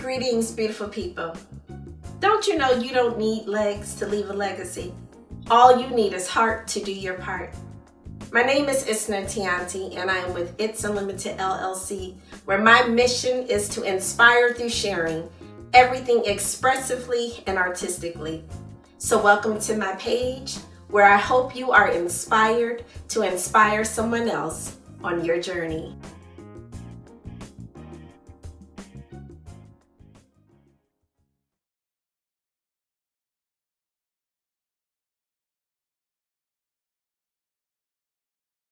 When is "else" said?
24.30-24.78